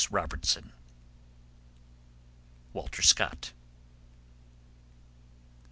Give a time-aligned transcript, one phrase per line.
[0.09, 0.73] Robertson.
[2.73, 3.53] (Walter Scott.)